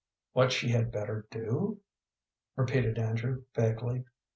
[0.33, 1.79] "What she had better do?"
[2.55, 4.05] repeated Andrew, vaguely.